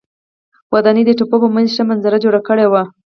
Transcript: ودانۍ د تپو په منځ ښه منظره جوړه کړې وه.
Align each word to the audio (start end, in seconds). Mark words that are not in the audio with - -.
ودانۍ 0.71 1.03
د 1.05 1.11
تپو 1.19 1.37
په 1.43 1.47
منځ 1.55 1.67
ښه 1.75 1.83
منظره 1.89 2.17
جوړه 2.23 2.41
کړې 2.47 2.65
وه. 2.71 2.83